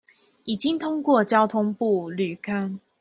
[0.45, 2.79] 已經通過交通部履勘